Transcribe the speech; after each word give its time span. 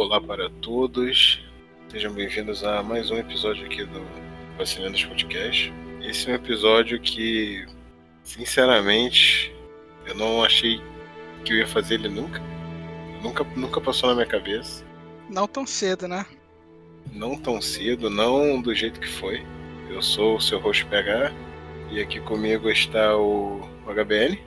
Olá 0.00 0.18
para 0.18 0.48
todos, 0.62 1.44
sejam 1.90 2.10
bem-vindos 2.14 2.64
a 2.64 2.82
mais 2.82 3.10
um 3.10 3.18
episódio 3.18 3.66
aqui 3.66 3.84
do 3.84 4.00
Vacilandos 4.56 5.04
Podcast. 5.04 5.70
Esse 6.00 6.26
é 6.26 6.32
um 6.32 6.36
episódio 6.36 6.98
que, 6.98 7.66
sinceramente, 8.22 9.54
eu 10.06 10.14
não 10.14 10.42
achei 10.42 10.80
que 11.44 11.52
eu 11.52 11.58
ia 11.58 11.66
fazer 11.66 11.96
ele 11.96 12.08
nunca. 12.08 12.40
Nunca, 13.22 13.44
nunca 13.54 13.78
passou 13.78 14.08
na 14.08 14.14
minha 14.14 14.26
cabeça. 14.26 14.82
Não 15.28 15.46
tão 15.46 15.66
cedo, 15.66 16.08
né? 16.08 16.24
Não 17.12 17.36
tão 17.36 17.60
cedo, 17.60 18.08
não 18.08 18.58
do 18.62 18.74
jeito 18.74 19.00
que 19.00 19.08
foi. 19.08 19.44
Eu 19.90 20.00
sou 20.00 20.36
o 20.36 20.40
seu 20.40 20.58
host 20.60 20.86
PH 20.86 21.30
e 21.90 22.00
aqui 22.00 22.20
comigo 22.20 22.70
está 22.70 23.14
o 23.18 23.60
HBN. 23.84 24.40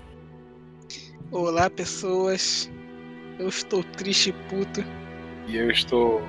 Olá, 1.32 1.70
pessoas. 1.70 2.72
Eu 3.38 3.50
estou 3.50 3.84
triste 3.84 4.32
e 4.32 4.34
puto. 4.50 4.84
E 5.48 5.58
eu 5.58 5.70
estou 5.70 6.22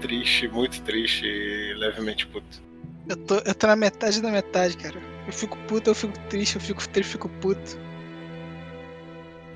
triste, 0.00 0.48
muito 0.48 0.82
triste 0.82 1.24
e 1.24 1.74
levemente 1.74 2.26
puto. 2.26 2.62
Eu 3.08 3.16
tô, 3.16 3.36
eu 3.38 3.54
tô 3.54 3.66
na 3.66 3.76
metade 3.76 4.20
da 4.20 4.30
metade, 4.30 4.76
cara. 4.76 5.00
Eu 5.26 5.32
fico 5.32 5.56
puto, 5.68 5.90
eu 5.90 5.94
fico 5.94 6.18
triste, 6.28 6.56
eu 6.56 6.60
fico 6.60 6.88
triste, 6.88 7.08
eu 7.08 7.12
fico 7.12 7.28
puto. 7.40 7.78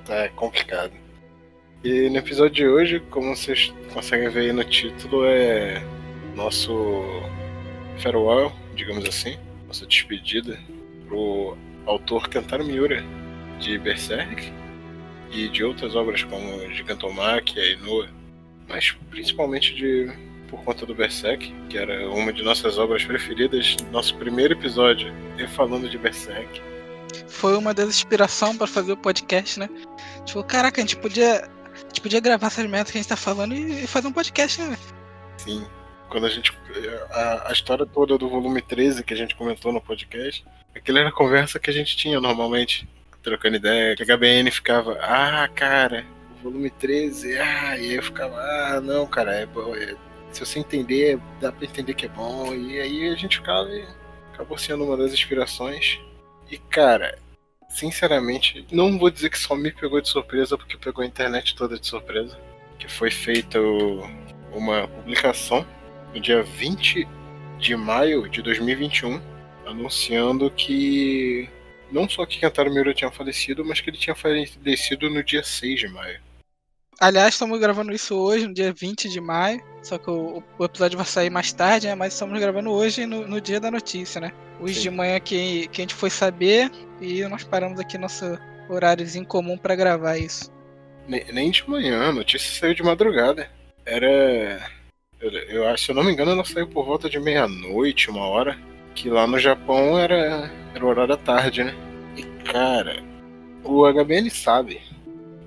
É 0.09 0.29
complicado. 0.29 0.93
E 1.83 2.09
no 2.09 2.17
episódio 2.17 2.55
de 2.55 2.67
hoje, 2.67 2.99
como 3.11 3.35
vocês 3.35 3.73
conseguem 3.93 4.29
ver 4.29 4.41
aí 4.41 4.53
no 4.53 4.63
título, 4.63 5.25
é 5.25 5.81
nosso 6.35 7.03
farewell, 7.99 8.51
digamos 8.75 9.07
assim, 9.07 9.37
nossa 9.67 9.85
despedida 9.85 10.59
pro 11.07 11.57
autor 11.85 12.29
Kentaro 12.29 12.65
Miura 12.65 13.03
de 13.59 13.77
Berserk 13.77 14.51
e 15.31 15.47
de 15.49 15.63
outras 15.63 15.95
obras 15.95 16.23
como 16.23 16.71
Gigantomachia 16.73 17.73
e 17.73 17.75
Noah, 17.77 18.09
mas 18.67 18.95
principalmente 19.09 19.73
de 19.75 20.11
por 20.49 20.63
conta 20.63 20.85
do 20.85 20.95
Berserk, 20.95 21.53
que 21.69 21.77
era 21.77 22.09
uma 22.09 22.31
de 22.31 22.41
nossas 22.41 22.77
obras 22.77 23.03
preferidas, 23.03 23.75
nosso 23.91 24.15
primeiro 24.15 24.53
episódio, 24.53 25.13
eu 25.37 25.47
falando 25.49 25.89
de 25.89 25.97
Berserk. 25.97 26.61
Foi 27.27 27.55
uma 27.57 27.73
das 27.73 27.89
inspirações 27.89 28.57
para 28.57 28.67
fazer 28.67 28.93
o 28.93 28.97
podcast, 28.97 29.59
né? 29.59 29.69
Tipo, 30.25 30.43
caraca, 30.43 30.79
a 30.79 30.83
gente 30.83 30.95
podia, 30.97 31.45
a 31.45 31.87
gente 31.87 32.01
podia 32.01 32.19
gravar 32.19 32.47
essas 32.47 32.65
metas 32.65 32.91
que 32.91 32.97
a 32.97 33.01
gente 33.01 33.09
tá 33.09 33.17
falando 33.17 33.53
e 33.53 33.85
fazer 33.87 34.07
um 34.07 34.13
podcast, 34.13 34.61
né? 34.61 34.77
Sim. 35.37 35.65
Quando 36.09 36.25
a 36.25 36.29
gente. 36.29 36.57
A, 37.11 37.49
a 37.49 37.51
história 37.51 37.85
toda 37.85 38.17
do 38.17 38.29
volume 38.29 38.61
13 38.61 39.03
que 39.03 39.13
a 39.13 39.17
gente 39.17 39.35
comentou 39.35 39.73
no 39.73 39.81
podcast, 39.81 40.45
aquilo 40.73 40.97
era 40.97 41.09
a 41.09 41.13
conversa 41.13 41.59
que 41.59 41.69
a 41.69 41.73
gente 41.73 41.97
tinha 41.97 42.19
normalmente, 42.19 42.87
trocando 43.21 43.57
ideia, 43.57 43.95
que 43.95 44.03
a 44.03 44.05
HBN 44.05 44.49
ficava, 44.51 44.97
ah, 45.01 45.49
cara, 45.53 46.05
volume 46.43 46.69
13, 46.69 47.37
ah, 47.37 47.77
e 47.77 47.89
aí 47.89 47.95
eu 47.95 48.03
ficava, 48.03 48.35
ah, 48.35 48.81
não, 48.81 49.05
cara, 49.07 49.33
é 49.35 49.45
bom, 49.45 49.75
é, 49.75 49.95
se 50.31 50.39
você 50.39 50.59
entender, 50.59 51.19
dá 51.39 51.51
pra 51.51 51.65
entender 51.65 51.93
que 51.93 52.05
é 52.05 52.09
bom, 52.09 52.53
e 52.53 52.79
aí 52.79 53.09
a 53.09 53.15
gente 53.15 53.37
ficava 53.37 53.69
e 53.69 53.85
acabou 54.33 54.57
sendo 54.57 54.83
uma 54.83 54.95
das 54.95 55.11
inspirações. 55.13 55.99
E 56.49 56.57
cara, 56.57 57.17
sinceramente, 57.69 58.65
não 58.71 58.97
vou 58.97 59.09
dizer 59.09 59.29
que 59.29 59.39
só 59.39 59.55
me 59.55 59.71
pegou 59.71 59.99
de 59.99 60.09
surpresa, 60.09 60.57
porque 60.57 60.77
pegou 60.77 61.03
a 61.03 61.07
internet 61.07 61.55
toda 61.55 61.79
de 61.79 61.87
surpresa. 61.87 62.37
Que 62.77 62.87
foi 62.87 63.09
feita 63.09 63.59
uma 64.53 64.87
publicação 64.87 65.65
no 66.13 66.19
dia 66.19 66.43
20 66.43 67.07
de 67.57 67.75
maio 67.75 68.29
de 68.29 68.41
2021, 68.41 69.19
anunciando 69.65 70.49
que 70.51 71.49
não 71.91 72.07
só 72.07 72.25
que 72.25 72.39
Kentaro 72.39 72.71
Miura 72.71 72.93
tinha 72.93 73.11
falecido, 73.11 73.65
mas 73.65 73.81
que 73.81 73.89
ele 73.89 73.97
tinha 73.97 74.15
falecido 74.15 75.09
no 75.09 75.23
dia 75.23 75.43
6 75.43 75.79
de 75.79 75.87
maio. 75.87 76.19
Aliás, 76.99 77.35
estamos 77.35 77.59
gravando 77.59 77.93
isso 77.93 78.15
hoje, 78.15 78.47
no 78.47 78.53
dia 78.53 78.73
20 78.73 79.07
de 79.07 79.21
maio. 79.21 79.61
Só 79.83 79.99
que 79.99 80.09
o, 80.09 80.41
o 80.57 80.65
episódio 80.65 80.97
vai 80.97 81.05
sair 81.05 81.29
mais 81.29 81.53
tarde, 81.53 81.85
né? 81.85 81.93
Mas 81.93 82.13
estamos 82.13 82.39
gravando 82.39 82.71
hoje 82.71 83.05
no, 83.05 83.27
no 83.27 83.39
dia 83.39 83.59
da 83.59 83.69
notícia, 83.69 84.19
né? 84.19 84.33
Hoje 84.59 84.75
Sim. 84.75 84.81
de 84.81 84.89
manhã 84.89 85.19
que, 85.19 85.67
que 85.67 85.79
a 85.79 85.83
gente 85.83 85.93
foi 85.93 86.09
saber 86.09 86.71
e 86.99 87.23
nós 87.25 87.43
paramos 87.43 87.79
aqui 87.79 87.99
nosso 87.99 88.25
horáriozinho 88.67 89.27
comum 89.27 89.59
para 89.59 89.75
gravar 89.75 90.17
isso. 90.17 90.51
Nem, 91.07 91.23
nem, 91.31 91.51
de 91.51 91.69
manhã, 91.69 92.09
a 92.09 92.11
notícia 92.11 92.59
saiu 92.59 92.73
de 92.73 92.81
madrugada. 92.81 93.47
Era. 93.85 94.59
Eu, 95.21 95.31
eu 95.31 95.67
acho, 95.67 95.85
se 95.85 95.91
eu 95.91 95.95
não 95.95 96.03
me 96.03 96.11
engano, 96.11 96.31
ela 96.31 96.43
saiu 96.43 96.67
por 96.67 96.83
volta 96.83 97.07
de 97.07 97.19
meia-noite, 97.19 98.09
uma 98.09 98.25
hora. 98.25 98.57
Que 98.95 99.07
lá 99.07 99.27
no 99.27 99.37
Japão 99.37 99.99
era, 99.99 100.51
era 100.73 100.83
o 100.83 100.87
horário 100.87 101.15
da 101.15 101.17
tarde, 101.17 101.63
né? 101.63 101.75
E 102.17 102.23
cara, 102.43 103.03
o 103.63 103.85
HBN 103.85 104.31
sabe 104.31 104.81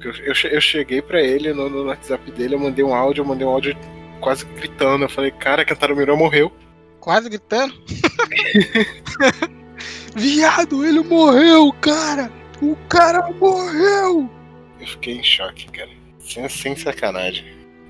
eu, 0.09 0.34
eu, 0.50 0.61
cheguei 0.61 1.03
para 1.03 1.21
ele 1.21 1.53
no, 1.53 1.69
no, 1.69 1.84
WhatsApp 1.84 2.31
dele, 2.31 2.55
eu 2.55 2.59
mandei 2.59 2.84
um 2.84 2.94
áudio, 2.94 3.22
eu 3.22 3.27
mandei 3.27 3.47
um 3.47 3.50
áudio 3.50 3.77
quase 4.21 4.47
gritando. 4.47 5.05
Eu 5.05 5.09
falei, 5.09 5.31
cara, 5.31 5.65
Kentaro 5.65 5.97
Miura 5.97 6.16
morreu. 6.16 6.53
Quase 7.00 7.28
gritando? 7.28 7.75
Viado, 10.15 10.84
ele 10.84 11.00
morreu, 11.00 11.72
cara! 11.81 12.31
O 12.61 12.77
cara 12.88 13.31
morreu! 13.33 14.28
Eu 14.81 14.87
fiquei 14.87 15.15
em 15.15 15.22
choque, 15.22 15.71
cara. 15.71 15.91
Sem, 16.19 16.49
sem 16.49 16.77
sacanagem. 16.77 17.44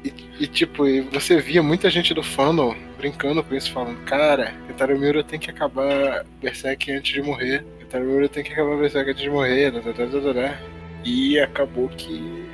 E, 0.04 0.12
e, 0.40 0.46
tipo, 0.46 0.84
você 1.12 1.40
via 1.40 1.62
muita 1.62 1.90
gente 1.90 2.14
do 2.14 2.22
fandom 2.22 2.74
brincando 2.96 3.42
com 3.42 3.54
isso, 3.54 3.72
falando, 3.72 4.02
cara, 4.04 4.54
Kentaro 4.66 4.98
Miura 4.98 5.22
tem 5.22 5.38
que 5.38 5.50
acabar 5.50 6.24
Berserk 6.40 6.90
antes 6.92 7.12
de 7.12 7.22
morrer. 7.22 7.64
Kentaro 7.78 8.04
Miura 8.04 8.28
tem 8.28 8.42
que 8.42 8.52
acabar 8.52 8.76
Berserk 8.76 9.10
antes 9.10 9.22
de 9.22 9.30
morrer. 9.30 9.70
Da. 9.70 9.80
E 11.04 11.38
acabou 11.38 11.88
que, 11.88 12.44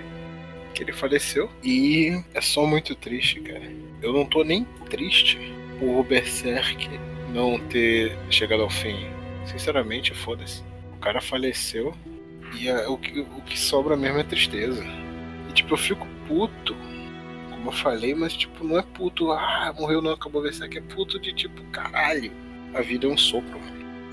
que 0.74 0.82
ele 0.82 0.92
faleceu. 0.92 1.50
E 1.62 2.22
é 2.34 2.40
só 2.40 2.66
muito 2.66 2.94
triste, 2.94 3.40
cara. 3.40 3.62
Eu 4.02 4.12
não 4.12 4.24
tô 4.24 4.44
nem 4.44 4.64
triste 4.88 5.38
por 5.78 6.04
Berserk 6.04 6.88
não 7.32 7.58
ter 7.58 8.16
chegado 8.30 8.62
ao 8.62 8.70
fim. 8.70 9.06
Sinceramente, 9.44 10.14
foda-se. 10.14 10.62
O 10.94 10.98
cara 10.98 11.20
faleceu 11.20 11.94
e 12.58 12.68
a, 12.68 12.88
o, 12.90 12.96
que, 12.96 13.20
o 13.20 13.42
que 13.42 13.58
sobra 13.58 13.96
mesmo 13.96 14.18
é 14.18 14.22
tristeza. 14.22 14.84
E 15.48 15.52
tipo, 15.52 15.74
eu 15.74 15.78
fico 15.78 16.06
puto, 16.26 16.74
como 17.50 17.68
eu 17.68 17.72
falei, 17.72 18.14
mas 18.14 18.32
tipo, 18.34 18.64
não 18.64 18.78
é 18.78 18.82
puto, 18.82 19.32
ah, 19.32 19.74
morreu 19.78 20.00
não, 20.00 20.12
acabou 20.12 20.42
Berserk, 20.42 20.78
é 20.78 20.80
puto 20.80 21.18
de 21.18 21.32
tipo, 21.32 21.62
caralho, 21.70 22.32
a 22.74 22.80
vida 22.80 23.06
é 23.06 23.10
um 23.10 23.16
sopro. 23.16 23.60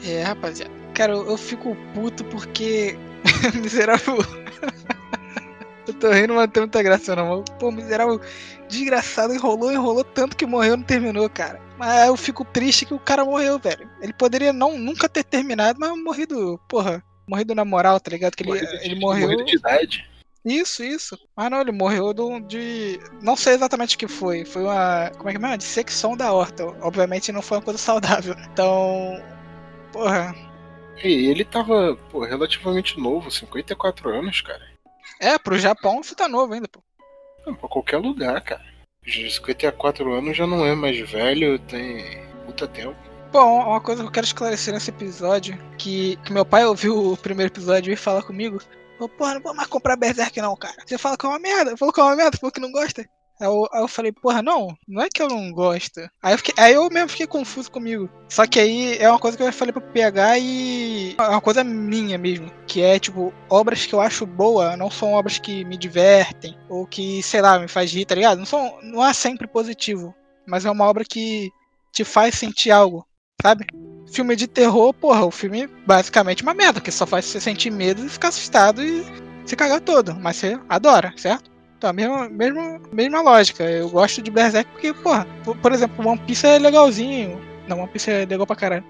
É, 0.05 0.21
rapaziada. 0.21 0.82
Cara, 0.93 1.13
eu, 1.13 1.29
eu 1.29 1.37
fico 1.37 1.75
puto 1.93 2.23
porque 2.25 2.97
miserável. 3.61 4.17
eu 5.87 5.93
tô 5.95 6.11
rindo, 6.11 6.35
mas 6.35 6.49
tem 6.51 6.61
muita 6.61 6.83
graça 6.83 7.15
não. 7.15 7.43
Pô, 7.59 7.71
miserável 7.71 8.19
desgraçado 8.67 9.33
enrolou, 9.33 9.71
enrolou 9.71 10.03
tanto 10.03 10.35
que 10.35 10.45
morreu 10.45 10.77
não 10.77 10.83
terminou, 10.83 11.29
cara. 11.29 11.61
Mas 11.77 12.07
eu 12.07 12.17
fico 12.17 12.45
triste 12.45 12.85
que 12.85 12.93
o 12.93 12.99
cara 12.99 13.25
morreu, 13.25 13.59
velho. 13.59 13.89
Ele 14.01 14.13
poderia 14.13 14.53
não, 14.53 14.77
nunca 14.77 15.09
ter 15.09 15.23
terminado, 15.23 15.79
mas 15.79 15.91
morrido, 16.01 16.59
porra, 16.67 17.03
morrido 17.27 17.55
na 17.55 17.65
moral, 17.65 17.99
tá 17.99 18.11
ligado? 18.11 18.35
Que 18.35 18.43
ele, 18.43 18.49
morrido 18.49 18.73
ele 18.81 18.99
morreu. 18.99 19.27
Morrido 19.27 19.45
de 19.45 19.55
idade. 19.55 20.13
Isso, 20.45 20.83
isso. 20.83 21.17
Mas 21.35 21.49
não, 21.49 21.61
ele 21.61 21.71
morreu 21.71 22.13
de. 22.41 22.99
Não 23.21 23.35
sei 23.35 23.53
exatamente 23.53 23.95
o 23.95 23.99
que 23.99 24.07
foi. 24.07 24.43
Foi 24.43 24.63
uma. 24.63 25.09
Como 25.17 25.29
é 25.29 25.31
que 25.33 25.37
é? 25.37 25.39
Uma 25.39 25.57
dissecção 25.57 26.17
da 26.17 26.33
horta. 26.33 26.65
Obviamente 26.81 27.31
não 27.31 27.41
foi 27.41 27.57
uma 27.57 27.63
coisa 27.63 27.79
saudável. 27.79 28.35
Então. 28.51 29.21
Porra. 29.93 30.35
E 31.03 31.27
ele 31.27 31.43
tava, 31.43 31.97
pô, 32.09 32.23
relativamente 32.23 32.99
novo, 32.99 33.29
54 33.29 34.09
anos, 34.09 34.41
cara. 34.41 34.61
É, 35.19 35.37
pro 35.37 35.59
Japão 35.59 36.01
você 36.01 36.15
tá 36.15 36.27
novo 36.27 36.53
ainda, 36.53 36.67
pô. 36.67 36.81
Não, 37.45 37.53
pra 37.53 37.67
qualquer 37.67 37.97
lugar, 37.97 38.39
cara. 38.41 38.63
54 39.05 40.13
anos 40.13 40.37
já 40.37 40.47
não 40.47 40.65
é 40.65 40.73
mais 40.73 40.97
velho, 41.09 41.59
tem 41.59 42.25
puta 42.45 42.67
tempo. 42.67 42.95
Bom, 43.31 43.67
uma 43.67 43.81
coisa 43.81 44.01
que 44.01 44.07
eu 44.07 44.11
quero 44.11 44.25
esclarecer 44.25 44.73
nesse 44.73 44.91
episódio, 44.91 45.57
que, 45.77 46.17
que 46.17 46.31
meu 46.31 46.45
pai 46.45 46.65
ouviu 46.65 47.13
o 47.13 47.17
primeiro 47.17 47.51
episódio 47.51 47.91
e 47.91 47.97
fala 47.97 48.21
comigo, 48.21 48.61
falou, 48.97 49.09
porra, 49.09 49.33
não 49.33 49.41
vou 49.41 49.53
mais 49.55 49.67
comprar 49.67 49.97
Berserk 49.97 50.39
não, 50.39 50.55
cara. 50.55 50.75
Você 50.85 50.97
fala 50.97 51.17
que 51.17 51.25
é 51.25 51.29
uma 51.29 51.39
merda, 51.39 51.75
falou 51.75 51.91
que 51.93 51.99
é 51.99 52.03
uma 52.03 52.15
merda, 52.15 52.37
falou 52.37 52.51
que 52.51 52.61
não 52.61 52.71
gosta. 52.71 53.05
Aí 53.43 53.49
eu, 53.49 53.67
aí 53.73 53.81
eu, 53.81 53.87
falei, 53.89 54.11
porra, 54.13 54.41
não, 54.41 54.73
não 54.87 55.01
é 55.01 55.09
que 55.09 55.21
eu 55.21 55.27
não 55.27 55.51
gosto. 55.51 55.99
Aí 56.21 56.33
eu, 56.33 56.37
fiquei, 56.37 56.53
aí 56.57 56.73
eu 56.73 56.89
mesmo 56.89 57.09
fiquei 57.09 57.27
confuso 57.27 57.69
comigo. 57.69 58.09
Só 58.29 58.47
que 58.47 58.57
aí 58.57 58.97
é 58.97 59.09
uma 59.09 59.19
coisa 59.19 59.35
que 59.35 59.43
eu 59.43 59.51
falei 59.51 59.73
pro 59.73 59.81
PH 59.81 60.39
e 60.39 61.15
é 61.19 61.21
uma 61.27 61.41
coisa 61.41 61.61
minha 61.61 62.17
mesmo. 62.17 62.49
Que 62.65 62.81
é, 62.81 62.97
tipo, 62.97 63.33
obras 63.49 63.85
que 63.85 63.93
eu 63.93 63.99
acho 63.99 64.25
boa 64.25 64.77
não 64.77 64.89
são 64.89 65.11
obras 65.11 65.39
que 65.39 65.65
me 65.65 65.75
divertem. 65.75 66.57
Ou 66.69 66.87
que, 66.87 67.21
sei 67.21 67.41
lá, 67.41 67.59
me 67.59 67.67
faz 67.67 67.91
rir, 67.91 68.05
tá 68.05 68.15
ligado? 68.15 68.37
Não, 68.39 68.45
são, 68.45 68.79
não 68.81 69.05
é 69.05 69.11
sempre 69.11 69.45
positivo. 69.45 70.15
Mas 70.47 70.63
é 70.63 70.71
uma 70.71 70.85
obra 70.85 71.03
que 71.03 71.51
te 71.91 72.05
faz 72.05 72.35
sentir 72.35 72.71
algo, 72.71 73.05
sabe? 73.41 73.65
Filme 74.11 74.37
de 74.37 74.47
terror, 74.47 74.93
porra, 74.93 75.25
o 75.25 75.31
filme 75.31 75.63
é 75.63 75.67
basicamente 75.85 76.43
uma 76.43 76.53
merda, 76.53 76.79
que 76.79 76.91
só 76.91 77.05
faz 77.05 77.25
você 77.25 77.41
sentir 77.41 77.71
medo 77.71 78.05
e 78.05 78.09
ficar 78.09 78.29
assustado 78.29 78.81
e 78.81 79.03
se 79.45 79.55
cagar 79.55 79.81
todo. 79.81 80.15
Mas 80.15 80.37
você 80.37 80.57
adora, 80.69 81.13
certo? 81.17 81.52
Então, 81.83 81.89
a 81.89 81.93
mesma, 81.93 82.29
mesma, 82.29 82.81
mesma 82.93 83.21
lógica. 83.21 83.63
Eu 83.65 83.89
gosto 83.89 84.21
de 84.21 84.31
Berserk 84.31 84.71
porque, 84.71 84.93
porra, 84.93 85.27
por, 85.43 85.57
por 85.57 85.73
exemplo, 85.73 86.07
One 86.07 86.17
Piece 86.25 86.47
é 86.47 86.57
legalzinho. 86.57 87.41
Não, 87.67 87.79
One 87.79 87.89
Piece 87.89 88.09
é 88.09 88.25
legal 88.25 88.47
pra 88.47 88.55
caralho. 88.55 88.85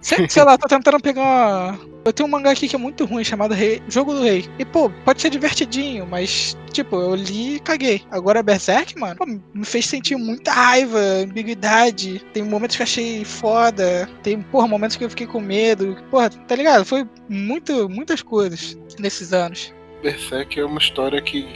Sei, 0.00 0.26
sei 0.28 0.42
lá, 0.42 0.58
tô 0.58 0.66
tentando 0.66 0.98
pegar 0.98 1.22
uma. 1.22 1.78
Eu 2.04 2.12
tenho 2.12 2.28
um 2.28 2.32
mangá 2.32 2.50
aqui 2.50 2.66
que 2.66 2.74
é 2.74 2.78
muito 2.78 3.04
ruim, 3.04 3.22
chamado 3.22 3.54
Rei... 3.54 3.80
Jogo 3.88 4.12
do 4.12 4.24
Rei. 4.24 4.44
E, 4.58 4.64
pô, 4.64 4.90
pode 5.04 5.22
ser 5.22 5.30
divertidinho, 5.30 6.04
mas, 6.04 6.58
tipo, 6.72 6.96
eu 6.96 7.14
li 7.14 7.54
e 7.54 7.60
caguei. 7.60 8.02
Agora 8.10 8.42
Berserk, 8.42 8.98
mano, 8.98 9.14
pô, 9.14 9.24
me 9.24 9.64
fez 9.64 9.86
sentir 9.86 10.16
muita 10.16 10.50
raiva, 10.50 10.98
ambiguidade. 10.98 12.20
Tem 12.32 12.42
momentos 12.42 12.74
que 12.74 12.82
eu 12.82 12.86
achei 12.86 13.24
foda. 13.24 14.10
Tem, 14.24 14.42
porra, 14.42 14.66
momentos 14.66 14.96
que 14.96 15.04
eu 15.04 15.10
fiquei 15.10 15.28
com 15.28 15.40
medo. 15.40 15.96
Porra, 16.10 16.28
tá 16.28 16.56
ligado? 16.56 16.84
Foi 16.84 17.06
muito, 17.28 17.88
muitas 17.88 18.20
coisas 18.20 18.76
nesses 18.98 19.32
anos. 19.32 19.72
Berserk 20.02 20.58
é 20.58 20.64
uma 20.64 20.80
história 20.80 21.22
que, 21.22 21.46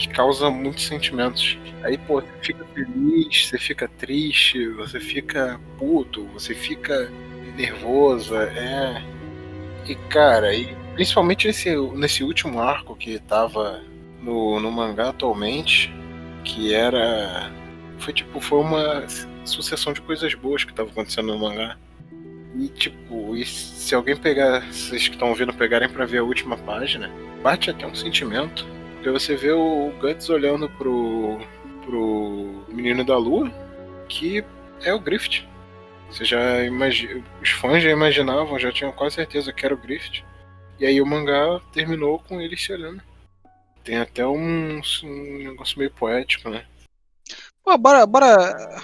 que 0.00 0.08
causa 0.08 0.50
muitos 0.50 0.86
sentimentos. 0.86 1.58
Aí, 1.82 1.98
pô, 1.98 2.20
você 2.20 2.28
fica 2.40 2.64
feliz, 2.74 3.46
você 3.46 3.58
fica 3.58 3.88
triste, 3.88 4.68
você 4.68 4.98
fica 4.98 5.60
puto, 5.78 6.24
você 6.28 6.54
fica 6.54 7.10
nervoso, 7.56 8.36
é. 8.36 9.04
E 9.86 9.94
cara, 10.08 10.54
e 10.54 10.74
principalmente 10.94 11.46
nesse, 11.46 11.76
nesse 11.94 12.22
último 12.22 12.60
arco 12.60 12.96
que 12.96 13.18
tava 13.18 13.82
no, 14.22 14.60
no 14.60 14.70
mangá 14.70 15.10
atualmente, 15.10 15.92
que 16.44 16.74
era. 16.74 17.50
Foi 17.98 18.12
tipo, 18.12 18.40
foi 18.40 18.60
uma 18.60 19.06
sucessão 19.44 19.92
de 19.92 20.00
coisas 20.00 20.32
boas 20.34 20.64
que 20.64 20.72
tava 20.72 20.90
acontecendo 20.90 21.28
no 21.28 21.38
mangá. 21.38 21.76
E 22.58 22.68
tipo, 22.68 23.36
e 23.36 23.44
se 23.44 23.94
alguém 23.94 24.16
pegar, 24.16 24.60
vocês 24.72 25.06
que 25.06 25.14
estão 25.14 25.28
ouvindo 25.28 25.52
pegarem 25.52 25.88
para 25.88 26.04
ver 26.04 26.18
a 26.18 26.24
última 26.24 26.56
página, 26.56 27.10
bate 27.42 27.70
até 27.70 27.86
um 27.86 27.94
sentimento. 27.94 28.66
Porque 29.00 29.12
você 29.12 29.34
vê 29.34 29.50
o 29.50 29.90
Guts 29.98 30.28
olhando 30.28 30.68
pro, 30.68 31.40
pro 31.86 32.66
menino 32.68 33.02
da 33.02 33.16
lua, 33.16 33.50
que 34.06 34.44
é 34.82 34.92
o 34.92 35.00
Griffith. 35.00 35.48
Você 36.10 36.22
já 36.22 36.62
imagina, 36.64 37.24
os 37.40 37.48
fãs 37.48 37.82
já 37.82 37.88
imaginavam, 37.88 38.58
já 38.58 38.70
tinham 38.70 38.92
quase 38.92 39.14
certeza 39.14 39.54
que 39.54 39.64
era 39.64 39.74
o 39.74 39.78
Griffith. 39.78 40.22
E 40.78 40.84
aí 40.84 41.00
o 41.00 41.06
mangá 41.06 41.62
terminou 41.72 42.18
com 42.18 42.42
ele 42.42 42.58
se 42.58 42.74
olhando. 42.74 43.02
Tem 43.82 43.96
até 43.96 44.26
um, 44.26 44.82
um 45.02 45.38
negócio 45.38 45.78
meio 45.78 45.90
poético, 45.92 46.50
né? 46.50 46.66
Pô, 47.64 47.78
bora, 47.78 48.04
bora. 48.04 48.82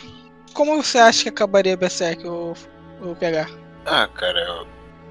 Como 0.54 0.82
você 0.82 0.96
acha 0.96 1.24
que 1.24 1.28
acabaria 1.28 1.76
Berserk, 1.76 2.26
o, 2.26 2.54
o 3.02 3.14
PH? 3.16 3.50
Ah, 3.84 4.08
cara, 4.08 4.64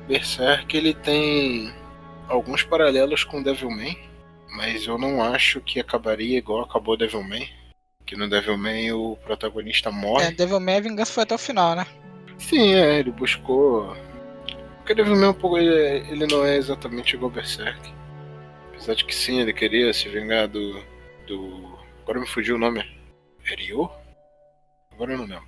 Berserk 0.07 0.75
ele 0.75 0.95
tem 0.95 1.71
alguns 2.27 2.63
paralelos 2.63 3.23
com 3.23 3.43
Devilman, 3.43 3.95
mas 4.55 4.87
eu 4.87 4.97
não 4.97 5.21
acho 5.21 5.59
que 5.61 5.79
acabaria 5.79 6.37
igual 6.37 6.63
acabou 6.63 6.97
Devilman. 6.97 7.47
Que 8.05 8.15
no 8.15 8.29
Devilman 8.29 8.93
o 8.93 9.17
protagonista 9.17 9.91
morre. 9.91 10.27
É, 10.27 10.31
Devilman 10.31 10.77
a 10.77 10.81
vingança 10.81 11.11
foi 11.11 11.23
até 11.23 11.35
o 11.35 11.39
final, 11.39 11.75
né? 11.75 11.85
Sim, 12.37 12.73
é, 12.73 12.99
ele 12.99 13.11
buscou. 13.11 13.95
Porque 14.77 14.93
Devilman 14.93 15.29
um 15.29 15.33
pouco 15.33 15.57
ele, 15.57 16.07
ele 16.09 16.27
não 16.27 16.45
é 16.45 16.57
exatamente 16.57 17.15
igual 17.15 17.31
Berserk. 17.31 17.93
Apesar 18.69 18.93
de 18.93 19.05
que 19.05 19.15
sim, 19.15 19.41
ele 19.41 19.53
queria 19.53 19.91
se 19.93 20.07
vingar 20.07 20.47
do. 20.47 20.83
do. 21.27 21.77
Agora 22.03 22.19
me 22.19 22.27
fugiu 22.27 22.55
o 22.55 22.59
nome. 22.59 22.85
Ryo? 23.43 23.89
Agora 24.91 25.13
eu 25.13 25.17
não 25.17 25.25
lembro. 25.25 25.47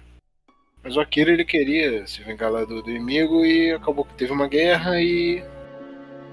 Mas 0.83 0.95
o 0.95 0.99
Akira 0.99 1.31
ele 1.31 1.45
queria 1.45 2.05
se 2.07 2.23
vingar 2.23 2.51
lá 2.51 2.63
do, 2.63 2.81
do 2.81 2.89
inimigo 2.89 3.45
e 3.45 3.71
acabou 3.71 4.05
que 4.05 4.13
teve 4.13 4.31
uma 4.31 4.47
guerra 4.47 5.01
e 5.01 5.43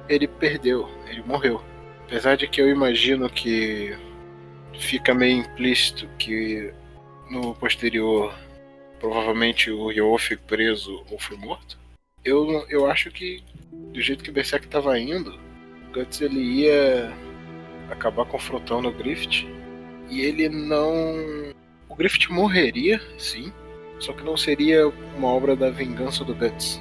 ele 0.08 0.28
perdeu, 0.28 0.88
ele 1.08 1.22
morreu. 1.22 1.62
Apesar 2.06 2.36
de 2.36 2.46
que 2.46 2.60
eu 2.60 2.68
imagino 2.68 3.28
que 3.28 3.96
fica 4.78 5.14
meio 5.14 5.38
implícito 5.38 6.08
que 6.18 6.72
no 7.30 7.54
posterior 7.54 8.34
provavelmente 9.00 9.70
o 9.70 9.88
Ryo 9.88 10.16
foi 10.18 10.36
preso 10.36 11.04
ou 11.10 11.18
foi 11.18 11.36
morto. 11.36 11.78
Eu, 12.24 12.66
eu 12.70 12.86
acho 12.86 13.10
que 13.10 13.42
do 13.92 14.00
jeito 14.00 14.24
que 14.24 14.30
o 14.30 14.32
Berserk 14.32 14.66
estava 14.66 14.98
indo, 14.98 15.38
Guts 15.92 16.20
ele 16.20 16.40
ia 16.40 17.12
acabar 17.90 18.24
confrontando 18.24 18.88
o 18.88 18.92
Griffith 18.92 19.46
e 20.08 20.20
ele 20.20 20.48
não. 20.48 21.54
O 21.88 21.94
Griffith 21.94 22.30
morreria, 22.30 23.00
sim, 23.18 23.52
só 24.00 24.12
que 24.12 24.24
não 24.24 24.36
seria 24.36 24.88
uma 25.16 25.28
obra 25.28 25.54
da 25.54 25.70
vingança 25.70 26.24
do 26.24 26.34
Guts. 26.34 26.80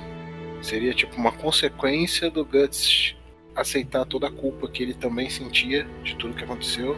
Seria 0.61 0.93
tipo 0.93 1.15
uma 1.17 1.31
consequência 1.31 2.29
do 2.31 2.45
Guts 2.45 3.15
aceitar 3.55 4.05
toda 4.05 4.27
a 4.27 4.31
culpa 4.31 4.67
que 4.67 4.83
ele 4.83 4.93
também 4.93 5.29
sentia 5.29 5.85
de 6.03 6.15
tudo 6.15 6.33
que 6.33 6.43
aconteceu. 6.43 6.97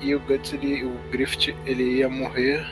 E 0.00 0.14
o 0.14 0.20
Guts, 0.20 0.52
ele, 0.52 0.84
o 0.84 0.92
Griffith, 1.10 1.56
ele 1.64 1.98
ia 1.98 2.08
morrer 2.08 2.66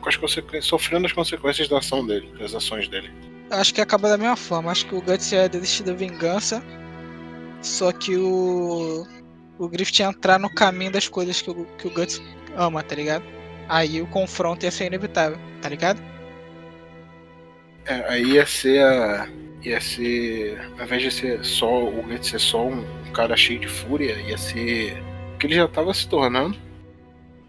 com 0.00 0.08
as 0.08 0.16
consequências, 0.16 0.66
sofrendo 0.66 1.06
as 1.06 1.12
consequências 1.12 1.68
da 1.68 1.78
ação 1.78 2.06
dele, 2.06 2.30
das 2.38 2.54
ações 2.54 2.88
dele. 2.88 3.10
Acho 3.50 3.74
que 3.74 3.80
acaba 3.80 4.08
da 4.08 4.18
mesma 4.18 4.36
forma. 4.36 4.70
Acho 4.70 4.86
que 4.86 4.94
o 4.94 5.00
Guts 5.00 5.32
ia 5.32 5.48
desistir 5.48 5.84
da 5.84 5.94
vingança. 5.94 6.62
Só 7.62 7.92
que 7.92 8.16
o. 8.16 9.06
O 9.58 9.68
Griffith 9.68 10.00
ia 10.00 10.06
entrar 10.06 10.38
no 10.38 10.50
caminho 10.50 10.92
das 10.92 11.08
coisas 11.08 11.40
que 11.40 11.50
o, 11.50 11.64
que 11.78 11.88
o 11.88 11.90
Guts 11.90 12.20
ama, 12.56 12.82
tá 12.82 12.94
ligado? 12.94 13.24
Aí 13.68 14.02
o 14.02 14.06
confronto 14.06 14.64
ia 14.64 14.70
ser 14.70 14.86
inevitável, 14.86 15.38
tá 15.62 15.68
ligado? 15.68 16.00
É, 17.86 18.04
aí 18.12 18.32
ia 18.32 18.46
ser 18.46 18.82
a. 18.82 19.28
Ia 19.64 19.80
ser. 19.80 20.60
Ao 20.78 20.84
invés 20.84 21.02
de 21.02 21.10
ser 21.10 21.44
só 21.44 21.84
o 21.84 22.02
Guts 22.02 22.28
ser 22.28 22.40
só 22.40 22.66
um, 22.66 22.84
cara 23.12 23.36
cheio 23.36 23.58
de 23.58 23.68
fúria, 23.68 24.12
ia 24.20 24.38
ser. 24.38 25.02
O 25.34 25.38
que 25.38 25.46
ele 25.46 25.54
já 25.54 25.64
estava 25.64 25.92
se 25.92 26.08
tornando. 26.08 26.56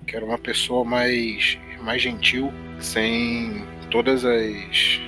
Que 0.06 0.16
era 0.16 0.26
uma 0.26 0.38
pessoa 0.38 0.84
mais. 0.84 1.58
mais 1.82 2.02
gentil, 2.02 2.52
sem 2.80 3.66
todas 3.92 4.26
as. 4.26 5.00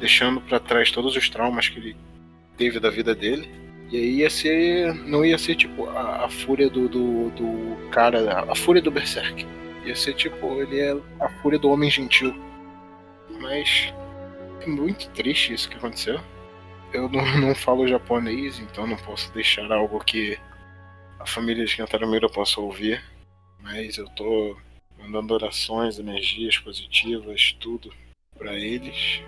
deixando 0.00 0.40
para 0.40 0.60
trás 0.60 0.90
todos 0.90 1.16
os 1.16 1.28
traumas 1.28 1.68
que 1.68 1.78
ele 1.78 1.96
teve 2.56 2.80
da 2.80 2.90
vida 2.90 3.14
dele. 3.14 3.48
E 3.90 3.96
aí 3.96 4.10
ia 4.16 4.30
ser. 4.30 4.94
Não 4.94 5.24
ia 5.24 5.36
ser 5.36 5.56
tipo 5.56 5.86
a, 5.90 6.24
a 6.24 6.28
fúria 6.28 6.70
do, 6.70 6.88
do, 6.88 7.30
do 7.30 7.88
cara. 7.90 8.44
A 8.48 8.54
fúria 8.54 8.80
do 8.80 8.90
Berserk. 8.90 9.46
Ia 9.84 9.94
ser 9.94 10.14
tipo, 10.14 10.62
ele 10.62 10.80
é 10.80 10.96
a 11.20 11.28
fúria 11.42 11.58
do 11.58 11.68
homem 11.68 11.90
gentil. 11.90 12.34
Mas 13.40 13.92
muito 14.66 15.08
triste 15.10 15.52
isso 15.52 15.68
que 15.68 15.76
aconteceu. 15.76 16.20
Eu 16.92 17.08
não, 17.08 17.24
não 17.40 17.54
falo 17.54 17.88
japonês, 17.88 18.58
então 18.58 18.86
não 18.86 18.96
posso 18.96 19.32
deixar 19.32 19.70
algo 19.72 20.02
que 20.04 20.38
a 21.18 21.26
família 21.26 21.64
de 21.64 21.76
Cantaramira 21.76 22.28
possa 22.28 22.60
ouvir. 22.60 23.02
Mas 23.60 23.96
eu 23.96 24.06
tô 24.10 24.56
mandando 24.98 25.34
orações, 25.34 25.98
energias 25.98 26.58
positivas, 26.58 27.56
tudo 27.58 27.92
para 28.36 28.54
eles, 28.54 29.22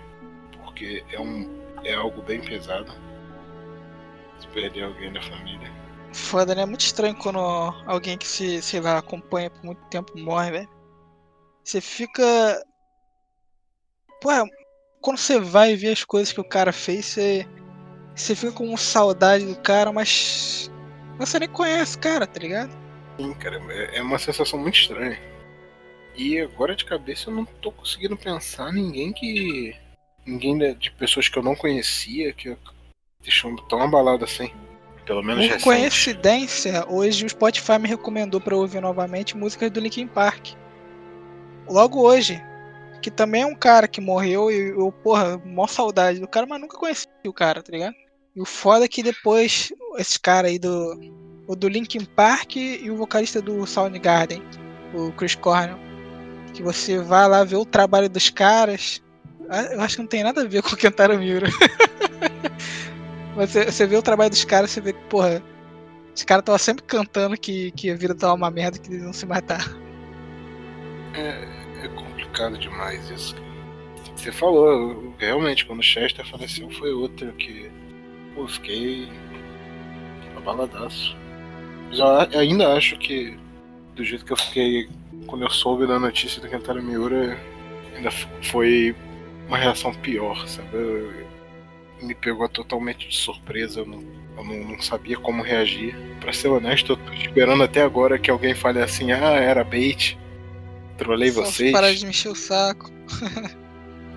porque 0.63 1.03
é 1.11 1.19
um 1.19 1.67
é 1.83 1.93
algo 1.93 2.21
bem 2.21 2.39
pesado. 2.41 2.91
Se 4.39 4.47
perder 4.49 4.83
alguém 4.83 5.11
da 5.11 5.21
família. 5.21 5.71
Foda, 6.13 6.55
né? 6.55 6.61
É 6.61 6.65
muito 6.65 6.81
estranho 6.81 7.15
quando 7.15 7.39
alguém 7.39 8.17
que 8.17 8.27
se, 8.27 8.61
sei 8.61 8.79
lá, 8.79 8.97
acompanha 8.97 9.49
por 9.49 9.63
muito 9.63 9.81
tempo 9.89 10.17
morre, 10.17 10.51
velho. 10.51 10.69
Você 11.63 11.81
fica. 11.81 12.23
Pô, 14.21 14.31
é 14.31 14.43
quando 15.07 15.19
você 15.19 15.39
vai 15.39 15.73
ver 15.73 15.93
as 15.93 16.03
coisas 16.03 16.33
que 16.33 16.41
o 16.41 16.43
cara 16.43 16.73
fez, 16.73 17.05
você, 17.05 17.47
você 18.13 18.35
fica 18.35 18.51
com 18.51 18.75
saudade 18.75 19.45
do 19.45 19.55
cara, 19.55 19.89
mas 19.93 20.69
você 21.17 21.39
nem 21.39 21.47
conhece 21.47 21.95
o 21.95 21.99
cara, 22.01 22.27
tá 22.27 22.37
ligado? 22.41 22.77
Sim, 23.17 23.33
cara, 23.35 23.55
é, 23.69 23.99
é 23.99 24.01
uma 24.01 24.19
sensação 24.19 24.59
muito 24.59 24.77
estranha. 24.77 25.17
E 26.13 26.37
agora 26.41 26.75
de 26.75 26.83
cabeça 26.83 27.29
eu 27.29 27.35
não 27.35 27.45
tô 27.45 27.71
conseguindo 27.71 28.17
pensar 28.17 28.73
ninguém 28.73 29.13
que. 29.13 29.73
Ninguém 30.25 30.57
de 30.75 30.91
pessoas 30.91 31.29
que 31.29 31.39
eu 31.39 31.43
não 31.43 31.55
conhecia 31.55 32.33
que 32.33 32.57
deixou 33.23 33.55
tão 33.69 33.81
abalado 33.81 34.25
assim. 34.25 34.51
Pelo 35.05 35.23
menos 35.23 35.45
Por 35.45 35.53
recente. 35.53 35.63
coincidência, 35.63 36.85
hoje 36.85 37.25
o 37.25 37.29
Spotify 37.29 37.79
me 37.79 37.87
recomendou 37.87 38.41
para 38.41 38.57
ouvir 38.57 38.81
novamente 38.81 39.37
músicas 39.37 39.71
do 39.71 39.79
Linkin 39.79 40.05
Park. 40.05 40.49
Logo 41.65 42.01
hoje, 42.01 42.43
que 43.01 43.11
também 43.11 43.43
é 43.43 43.45
um 43.45 43.55
cara 43.55 43.87
que 43.87 44.01
morreu 44.01 44.51
e 44.51 44.69
eu, 44.69 44.91
porra, 44.91 45.37
mó 45.45 45.67
saudade 45.67 46.19
do 46.19 46.27
cara, 46.27 46.45
mas 46.45 46.59
nunca 46.59 46.77
conheci 46.77 47.07
o 47.25 47.33
cara, 47.33 47.61
tá 47.61 47.71
ligado? 47.71 47.95
E 48.35 48.41
o 48.41 48.45
foda 48.45 48.85
é 48.85 48.87
que 48.87 49.01
depois, 49.01 49.73
esse 49.97 50.19
cara 50.19 50.47
aí 50.47 50.59
do. 50.59 50.99
O 51.47 51.55
do 51.55 51.67
Linkin 51.67 52.03
Park 52.03 52.57
e 52.57 52.91
o 52.91 52.97
vocalista 52.97 53.41
do 53.41 53.65
Soundgarden, 53.65 54.43
o 54.93 55.11
Chris 55.13 55.33
Cornell. 55.33 55.79
Que 56.53 56.61
você 56.61 56.99
vai 56.99 57.27
lá 57.27 57.43
ver 57.43 57.55
o 57.55 57.65
trabalho 57.65 58.09
dos 58.09 58.29
caras. 58.29 59.01
Ah, 59.49 59.63
eu 59.63 59.81
acho 59.81 59.95
que 59.95 60.01
não 60.01 60.09
tem 60.09 60.23
nada 60.23 60.41
a 60.41 60.45
ver 60.45 60.61
com 60.63 60.75
o 60.75 60.77
Kentaro 60.77 61.17
Miura. 61.17 61.47
você, 63.33 63.71
você 63.71 63.87
vê 63.87 63.95
o 63.95 64.01
trabalho 64.01 64.29
dos 64.29 64.43
caras, 64.43 64.71
você 64.71 64.81
vê 64.81 64.91
que, 64.91 65.03
porra, 65.05 65.41
os 66.13 66.23
caras 66.23 66.41
estavam 66.41 66.59
sempre 66.59 66.83
cantando 66.83 67.37
que, 67.37 67.71
que 67.71 67.89
a 67.89 67.95
vida 67.95 68.13
tava 68.13 68.33
uma 68.33 68.51
merda, 68.51 68.77
que 68.77 68.89
eles 68.89 69.03
iam 69.03 69.13
se 69.13 69.25
matar. 69.25 69.65
É, 71.13 71.66
complicado 72.37 72.57
demais 72.57 73.09
isso. 73.09 73.35
Você 74.15 74.31
falou, 74.31 75.13
realmente, 75.17 75.65
quando 75.65 75.79
o 75.79 75.83
Chester 75.83 76.25
faleceu 76.25 76.69
foi 76.71 76.91
outro 76.91 77.31
que. 77.33 77.69
Pô, 78.35 78.47
fiquei. 78.47 79.09
abaladaço. 80.35 81.15
Mas 81.89 81.99
eu 81.99 82.39
ainda 82.39 82.73
acho 82.73 82.97
que, 82.97 83.37
do 83.95 84.03
jeito 84.03 84.25
que 84.25 84.33
eu 84.33 84.37
fiquei 84.37 84.89
quando 85.25 85.43
eu 85.43 85.49
soube 85.49 85.87
da 85.87 85.99
notícia 85.99 86.41
do 86.41 86.47
Kentaro 86.47 86.81
Miura, 86.81 87.37
ainda 87.95 88.11
foi 88.11 88.95
uma 89.47 89.57
reação 89.57 89.93
pior, 89.93 90.47
sabe? 90.47 90.69
Eu, 90.73 91.27
me 92.01 92.13
pegou 92.13 92.47
totalmente 92.47 93.09
de 93.09 93.17
surpresa. 93.17 93.79
Eu 93.79 93.85
não, 93.87 94.03
eu 94.37 94.43
não, 94.43 94.71
não 94.71 94.81
sabia 94.81 95.17
como 95.17 95.41
reagir. 95.41 95.95
Pra 96.19 96.33
ser 96.33 96.49
honesto, 96.49 96.93
eu 96.93 96.97
tô 96.97 97.13
esperando 97.13 97.63
até 97.63 97.81
agora 97.81 98.19
que 98.19 98.29
alguém 98.29 98.53
fale 98.53 98.81
assim: 98.81 99.11
ah, 99.11 99.35
era 99.35 99.63
bait. 99.63 100.17
Trolei 100.97 101.31
Só 101.31 101.43
vocês. 101.43 101.71
Parar 101.71 101.93
de 101.93 102.05
mexer 102.05 102.29
o 102.29 102.35
saco. 102.35 102.91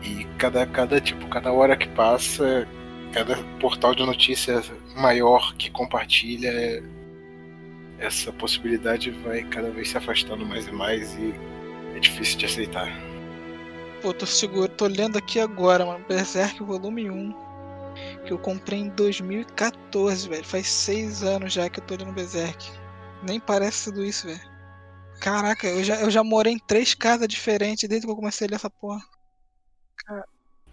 E 0.03 0.25
cada, 0.39 0.67
cada, 0.67 0.99
tipo, 0.99 1.29
cada 1.29 1.53
hora 1.53 1.77
que 1.77 1.87
passa, 1.89 2.67
cada 3.13 3.37
portal 3.61 3.95
de 3.95 4.05
notícias 4.05 4.73
maior 4.97 5.55
que 5.57 5.71
compartilha, 5.71 6.83
essa 7.99 8.33
possibilidade 8.33 9.11
vai 9.11 9.43
cada 9.45 9.71
vez 9.71 9.91
se 9.91 9.99
afastando 9.99 10.45
mais 10.47 10.67
e 10.67 10.73
mais 10.73 11.15
e 11.17 11.35
é 11.95 11.99
difícil 11.99 12.39
de 12.39 12.47
aceitar. 12.47 12.91
Pô, 14.01 14.15
tô 14.15 14.25
seguro, 14.25 14.69
tô 14.69 14.87
lendo 14.87 15.19
aqui 15.19 15.39
agora, 15.39 15.85
mano. 15.85 16.03
Berserk 16.09 16.63
volume 16.63 17.11
1. 17.11 17.35
Que 18.25 18.33
eu 18.33 18.39
comprei 18.39 18.79
em 18.79 18.89
2014, 18.91 20.29
velho. 20.29 20.45
Faz 20.45 20.67
seis 20.67 21.23
anos 21.23 21.53
já 21.53 21.69
que 21.69 21.81
eu 21.81 21.85
tô 21.85 21.97
lendo 21.97 22.13
Berserk. 22.13 22.71
Nem 23.23 23.39
parece 23.39 23.91
tudo 23.91 24.03
isso, 24.03 24.27
velho. 24.27 24.50
Caraca, 25.21 25.67
eu 25.67 25.85
já, 25.85 25.97
eu 26.01 26.11
já 26.11 26.25
morei 26.25 26.55
em 26.55 26.59
três 26.59 26.95
casas 26.95 27.29
diferentes 27.29 27.89
desde 27.89 28.07
que 28.07 28.13
eu 28.13 28.17
comecei 28.17 28.47
a 28.47 28.51
ler 28.51 28.57
essa 28.57 28.71
porra. 28.71 29.01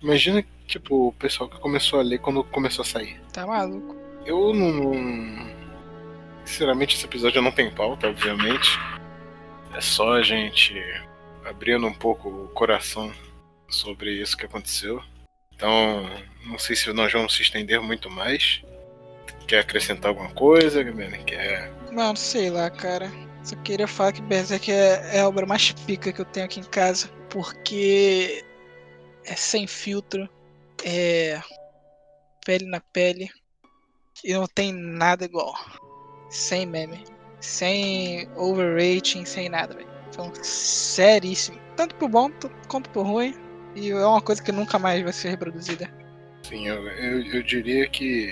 Imagina, 0.01 0.43
tipo, 0.67 1.07
o 1.07 1.13
pessoal 1.13 1.49
que 1.49 1.59
começou 1.59 1.99
a 1.99 2.03
ler 2.03 2.19
quando 2.19 2.43
começou 2.45 2.83
a 2.83 2.85
sair. 2.85 3.19
Tá 3.33 3.45
maluco? 3.45 3.95
Eu 4.25 4.53
não. 4.53 4.71
não- 4.71 5.57
Sinceramente, 6.45 6.95
esse 6.95 7.03
episódio 7.05 7.41
não 7.41 7.51
tem 7.51 7.69
pauta, 7.73 8.07
obviamente. 8.07 8.69
É 9.75 9.81
só 9.81 10.13
a 10.13 10.21
gente 10.21 10.73
abrindo 11.45 11.85
um 11.87 11.93
pouco 11.93 12.29
o 12.29 12.47
coração 12.49 13.11
sobre 13.67 14.11
isso 14.21 14.37
que 14.37 14.45
aconteceu. 14.45 15.03
Então, 15.53 16.09
não 16.45 16.57
sei 16.57 16.75
se 16.75 16.91
nós 16.93 17.11
vamos 17.11 17.35
se 17.35 17.41
estender 17.41 17.81
muito 17.81 18.09
mais. 18.09 18.61
Quer 19.45 19.59
acrescentar 19.59 20.09
alguma 20.09 20.29
coisa, 20.31 20.81
Gabriel? 20.83 21.11
Quer. 21.25 21.71
Mano, 21.91 22.15
sei 22.15 22.49
lá, 22.49 22.69
cara. 22.69 23.11
Só 23.47 23.55
queria 23.63 23.87
falar 23.87 24.11
que 24.11 24.21
Berserk 24.21 24.69
é, 24.69 25.15
é 25.15 25.21
a 25.21 25.27
obra 25.29 25.45
mais 25.45 25.71
pica 25.71 26.11
que 26.11 26.19
eu 26.19 26.25
tenho 26.25 26.45
aqui 26.45 26.59
em 26.59 26.63
casa. 26.63 27.07
Porque 27.29 28.43
é 29.23 29.35
sem 29.37 29.65
filtro, 29.65 30.27
é 30.83 31.41
pele 32.45 32.65
na 32.65 32.81
pele. 32.81 33.29
E 34.21 34.33
não 34.33 34.47
tem 34.47 34.73
nada 34.73 35.23
igual. 35.23 35.53
Sem 36.29 36.65
meme. 36.65 37.05
Sem 37.39 38.29
overrating, 38.35 39.23
sem 39.23 39.47
nada, 39.47 39.75
velho. 39.75 39.87
Então, 40.09 40.29
seríssimo. 40.43 41.57
Tanto 41.77 41.95
pro 41.95 42.09
bom 42.09 42.29
quanto 42.67 42.89
pro 42.89 43.03
ruim. 43.03 43.33
E 43.77 43.91
é 43.91 44.05
uma 44.05 44.21
coisa 44.21 44.43
que 44.43 44.51
nunca 44.51 44.77
mais 44.77 45.01
vai 45.01 45.13
ser 45.13 45.29
reproduzida. 45.29 45.89
Sim, 46.43 46.67
eu, 46.67 46.85
eu, 46.85 47.25
eu 47.27 47.43
diria 47.43 47.87
que 47.87 48.27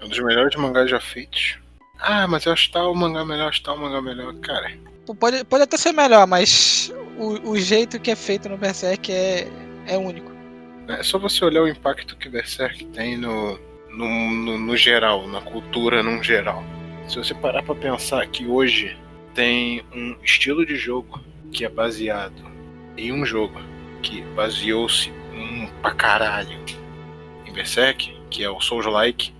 é 0.00 0.04
um 0.04 0.08
dos 0.08 0.18
melhores 0.18 0.56
mangás 0.56 0.90
já 0.90 0.98
feitos. 0.98 1.56
Ah, 2.00 2.26
mas 2.26 2.46
eu 2.46 2.52
acho 2.52 2.70
tal 2.70 2.94
mangá 2.94 3.24
melhor, 3.24 3.48
acho 3.48 3.62
tal 3.62 3.76
mangá 3.76 4.00
melhor. 4.00 4.34
Cara, 4.36 4.70
Pode, 5.14 5.44
pode 5.44 5.64
até 5.64 5.76
ser 5.76 5.92
melhor, 5.92 6.26
mas 6.26 6.92
o, 7.18 7.50
o 7.50 7.58
jeito 7.58 7.98
que 7.98 8.10
é 8.10 8.16
feito 8.16 8.48
no 8.48 8.56
Berserk 8.56 9.10
é, 9.12 9.48
é 9.86 9.96
único. 9.96 10.30
É 10.88 11.02
só 11.02 11.18
você 11.18 11.44
olhar 11.44 11.62
o 11.62 11.68
impacto 11.68 12.16
que 12.16 12.28
Berserk 12.28 12.84
tem 12.86 13.16
no, 13.16 13.58
no, 13.90 14.30
no, 14.30 14.58
no 14.58 14.76
geral, 14.76 15.26
na 15.26 15.40
cultura 15.40 16.02
num 16.02 16.22
geral. 16.22 16.62
Se 17.08 17.16
você 17.16 17.34
parar 17.34 17.62
pra 17.62 17.74
pensar 17.74 18.26
que 18.28 18.46
hoje 18.46 18.96
tem 19.34 19.84
um 19.92 20.16
estilo 20.22 20.64
de 20.64 20.76
jogo 20.76 21.20
que 21.52 21.64
é 21.64 21.68
baseado 21.68 22.50
em 22.96 23.12
um 23.12 23.24
jogo 23.24 23.60
que 24.02 24.22
baseou-se 24.34 25.10
um 25.32 25.66
pra 25.82 25.92
caralho 25.92 26.58
em 27.46 27.52
Berserk, 27.52 28.16
que 28.30 28.44
é 28.44 28.50
o 28.50 28.60
Souls-like, 28.60 29.32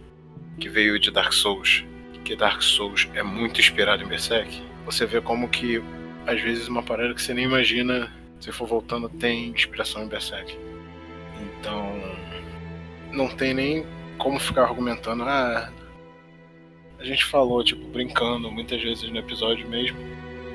que 0.59 0.69
veio 0.69 0.99
de 0.99 1.11
Dark 1.11 1.33
Souls, 1.33 1.85
que 2.31 2.37
Dark 2.37 2.63
Souls 2.63 3.09
é 3.13 3.25
muito 3.25 3.61
inspirado 3.61 4.05
em 4.05 4.07
Berserk, 4.07 4.63
você 4.85 5.05
vê 5.05 5.21
como 5.21 5.49
que 5.49 5.83
às 6.25 6.41
vezes 6.41 6.69
uma 6.69 6.81
parada 6.81 7.13
que 7.13 7.21
você 7.21 7.35
nem 7.35 7.45
imagina, 7.45 8.09
se 8.39 8.53
for 8.53 8.69
voltando, 8.69 9.09
tem 9.09 9.49
inspiração 9.49 10.05
em 10.05 10.07
Berserk. 10.07 10.57
Então, 11.41 11.93
não 13.11 13.27
tem 13.27 13.53
nem 13.53 13.85
como 14.17 14.39
ficar 14.39 14.63
argumentando. 14.63 15.25
Ah, 15.25 15.73
a 17.01 17.05
gente 17.05 17.25
falou, 17.25 17.65
tipo, 17.65 17.85
brincando 17.89 18.49
muitas 18.49 18.81
vezes 18.81 19.11
no 19.11 19.19
episódio 19.19 19.69
mesmo. 19.69 19.99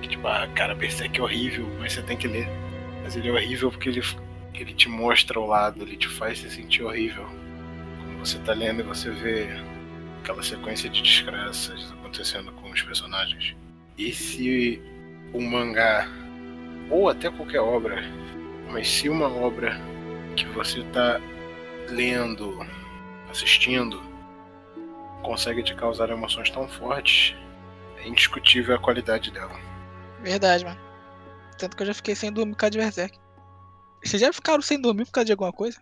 Que, 0.01 0.07
tipo, 0.07 0.25
ah, 0.29 0.47
cara, 0.55 0.73
Berserk 0.73 1.19
é 1.19 1.21
horrível, 1.21 1.67
mas 1.77 1.91
você 1.91 2.01
tem 2.01 2.15
que 2.15 2.29
ler. 2.29 2.47
Mas 3.03 3.17
ele 3.17 3.27
é 3.27 3.31
horrível 3.33 3.69
porque 3.69 3.89
ele, 3.89 4.01
ele 4.53 4.73
te 4.73 4.87
mostra 4.87 5.37
o 5.37 5.45
lado, 5.45 5.83
ele 5.83 5.97
te 5.97 6.07
faz 6.07 6.39
se 6.39 6.49
sentir 6.49 6.83
horrível. 6.83 7.25
Quando 7.25 8.19
você 8.19 8.39
tá 8.39 8.53
lendo 8.53 8.79
e 8.79 8.83
você 8.83 9.09
vê 9.09 9.74
aquela 10.25 10.41
sequência 10.41 10.89
de 10.89 11.03
desgraças 11.03 11.91
acontecendo 11.91 12.51
com 12.53 12.71
os 12.71 12.81
personagens. 12.81 13.55
E 13.95 14.11
se 14.11 14.81
um 15.31 15.47
mangá, 15.47 16.07
ou 16.89 17.07
até 17.07 17.29
qualquer 17.29 17.59
obra, 17.59 18.01
mas 18.71 18.89
se 18.89 19.07
uma 19.07 19.27
obra 19.27 19.79
que 20.35 20.45
você 20.47 20.83
tá 20.85 21.21
lendo, 21.89 22.57
assistindo, 23.29 24.01
consegue 25.21 25.61
te 25.61 25.75
causar 25.75 26.09
emoções 26.09 26.49
tão 26.49 26.67
fortes, 26.67 27.35
é 27.97 28.07
indiscutível 28.07 28.75
a 28.75 28.79
qualidade 28.79 29.29
dela. 29.29 29.59
Verdade, 30.21 30.65
mano. 30.65 30.81
Tanto 31.59 31.77
que 31.77 31.83
eu 31.83 31.87
já 31.87 31.93
fiquei 31.93 32.15
sem 32.15 32.31
dormir 32.31 32.53
por 32.53 32.61
causa 32.61 32.71
de 32.71 32.77
Berserk. 32.79 33.19
Vocês 34.03 34.19
já 34.19 34.33
ficaram 34.33 34.61
sem 34.61 34.81
dormir 34.81 35.05
por 35.05 35.11
causa 35.11 35.25
de 35.25 35.33
alguma 35.33 35.53
coisa? 35.53 35.79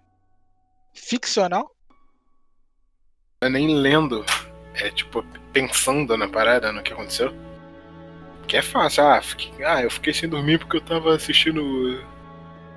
Ficcional? 0.93 1.72
É 3.43 3.49
nem 3.49 3.75
lendo, 3.75 4.25
é 4.75 4.89
tipo 4.89 5.23
pensando 5.51 6.15
na 6.17 6.27
parada, 6.27 6.71
no 6.71 6.81
que 6.81 6.93
aconteceu. 6.93 7.33
Que 8.47 8.57
é 8.57 8.61
fácil, 8.61 9.05
ah, 9.05 9.21
fiquei- 9.21 9.63
ah, 9.63 9.81
eu 9.81 9.89
fiquei 9.89 10.13
sem 10.13 10.27
dormir 10.29 10.59
porque 10.59 10.77
eu 10.77 10.81
tava 10.81 11.15
assistindo 11.15 11.99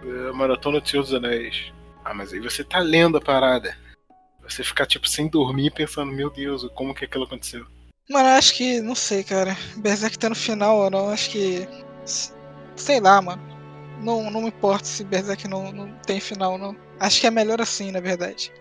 eh, 0.05 0.29
a 0.31 0.33
Maratona 0.33 0.81
do 0.81 0.89
Senhor 0.89 1.03
dos 1.03 1.13
Anéis. 1.15 1.73
Ah, 2.05 2.15
mas 2.15 2.33
aí 2.33 2.39
você 2.41 2.63
tá 2.63 2.79
lendo 2.79 3.17
a 3.19 3.21
parada. 3.21 3.77
Você 4.43 4.63
ficar 4.63 4.87
tipo 4.87 5.09
sem 5.09 5.29
dormir 5.29 5.73
pensando, 5.73 6.13
meu 6.13 6.31
Deus, 6.31 6.69
como 6.75 6.95
que 6.95 7.05
aquilo 7.05 7.25
aconteceu? 7.25 7.67
Mano, 8.09 8.29
acho 8.29 8.55
que. 8.55 8.81
Não 8.81 8.95
sei, 8.95 9.25
cara. 9.25 9.57
Berserk 9.79 10.17
tá 10.19 10.29
no 10.29 10.37
final 10.37 10.77
ou 10.79 10.91
não. 10.91 11.09
Acho 11.09 11.31
que. 11.31 11.67
Sei 12.77 13.01
lá, 13.01 13.21
mano. 13.21 13.43
Não, 14.01 14.31
não 14.31 14.43
me 14.43 14.49
importa 14.49 14.85
se 14.85 15.03
Berserk 15.03 15.49
não, 15.49 15.73
não 15.73 15.93
tem 16.07 16.21
final, 16.21 16.57
não. 16.59 16.77
Acho 17.01 17.21
que 17.21 17.27
é 17.27 17.31
melhor 17.31 17.61
assim, 17.61 17.91
na 17.91 17.99
verdade. 18.01 18.53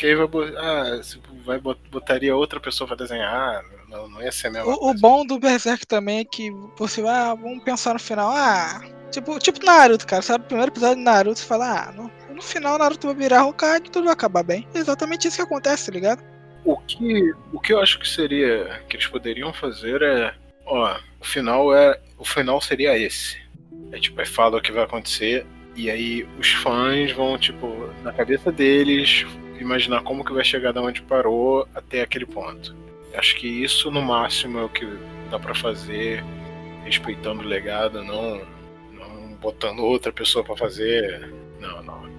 Que 0.00 0.06
aí 0.06 0.14
vai, 0.14 0.26
ah, 0.56 0.98
vai 1.44 1.58
bot- 1.60 1.78
botaria 1.90 2.34
outra 2.34 2.58
pessoa 2.58 2.88
pra 2.88 2.96
desenhar, 2.96 3.62
não, 3.86 4.08
não 4.08 4.22
ia 4.22 4.32
ser 4.32 4.46
a 4.46 4.50
mesma 4.50 4.72
O, 4.72 4.88
o 4.92 4.94
bom 4.94 5.26
do 5.26 5.38
Berserk 5.38 5.86
também 5.86 6.20
é 6.20 6.24
que 6.24 6.50
você 6.78 7.02
vai, 7.02 7.14
ah, 7.14 7.34
vamos 7.34 7.62
pensar 7.62 7.92
no 7.92 8.00
final. 8.00 8.30
Ah, 8.32 8.80
tipo, 9.10 9.38
tipo 9.38 9.62
Naruto, 9.62 10.06
cara. 10.06 10.22
Sabe, 10.22 10.44
o 10.44 10.46
primeiro 10.46 10.72
episódio 10.72 10.96
de 10.96 11.02
Naruto, 11.02 11.38
você 11.38 11.44
fala, 11.44 11.88
ah, 11.88 11.92
no, 11.92 12.10
no 12.34 12.40
final 12.40 12.78
Naruto 12.78 13.08
vai 13.08 13.16
virar 13.16 13.44
Hokage 13.44 13.82
e 13.88 13.90
tudo 13.90 14.04
vai 14.04 14.14
acabar 14.14 14.42
bem. 14.42 14.66
É 14.74 14.78
exatamente 14.78 15.28
isso 15.28 15.36
que 15.36 15.42
acontece, 15.42 15.90
tá 15.90 15.92
ligado? 15.92 16.24
O 16.64 16.78
que, 16.78 17.34
o 17.52 17.60
que 17.60 17.74
eu 17.74 17.80
acho 17.82 17.98
que 17.98 18.08
seria 18.08 18.80
que 18.88 18.96
eles 18.96 19.06
poderiam 19.06 19.52
fazer 19.52 20.00
é, 20.00 20.34
ó, 20.64 20.96
o 21.20 21.24
final 21.26 21.74
é, 21.74 22.00
o 22.16 22.24
final 22.24 22.58
seria 22.62 22.96
esse. 22.96 23.36
É 23.92 24.00
tipo, 24.00 24.18
é 24.18 24.24
fala 24.24 24.56
o 24.56 24.62
que 24.62 24.72
vai 24.72 24.84
acontecer 24.84 25.44
e 25.76 25.90
aí 25.90 26.26
os 26.38 26.52
fãs 26.52 27.12
vão 27.12 27.36
tipo 27.36 27.90
na 28.02 28.14
cabeça 28.14 28.50
deles 28.50 29.26
imaginar 29.62 30.02
como 30.02 30.24
que 30.24 30.32
vai 30.32 30.44
chegar 30.44 30.72
da 30.72 30.80
onde 30.82 31.02
parou 31.02 31.66
até 31.74 32.02
aquele 32.02 32.26
ponto. 32.26 32.74
Acho 33.14 33.36
que 33.36 33.46
isso 33.46 33.90
no 33.90 34.00
máximo 34.02 34.58
é 34.58 34.64
o 34.64 34.68
que 34.68 34.86
dá 35.30 35.38
pra 35.38 35.54
fazer, 35.54 36.24
respeitando 36.84 37.42
o 37.42 37.46
legado, 37.46 38.02
não, 38.04 38.40
não 38.92 39.34
botando 39.40 39.80
outra 39.80 40.12
pessoa 40.12 40.44
pra 40.44 40.56
fazer. 40.56 41.32
Não, 41.60 41.82
não. 41.82 42.10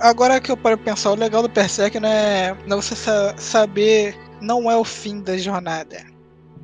Agora 0.00 0.40
que 0.40 0.50
eu 0.50 0.56
paro 0.56 0.76
pra 0.78 0.92
pensar, 0.92 1.12
o 1.12 1.14
legal 1.14 1.42
do 1.42 1.48
Berserk 1.48 1.98
não 2.00 2.08
é, 2.08 2.56
não 2.66 2.78
é 2.78 2.82
você 2.82 2.96
sa- 2.96 3.36
saber, 3.36 4.16
não 4.40 4.68
é 4.70 4.76
o 4.76 4.84
fim 4.84 5.20
da 5.22 5.36
jornada, 5.38 6.04